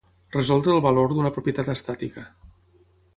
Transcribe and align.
Resoldre 0.35 0.73
el 0.77 0.81
valor 0.85 1.11
d'una 1.13 1.31
propietat 1.37 1.69
estàtica. 1.77 2.25